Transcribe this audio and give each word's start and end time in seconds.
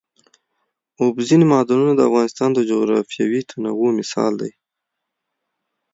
اوبزین 1.01 1.41
معدنونه 1.51 1.93
د 1.95 2.01
افغانستان 2.09 2.49
د 2.53 2.59
جغرافیوي 2.69 3.41
تنوع 3.49 3.89
مثال 3.99 4.33
دی. 4.41 4.51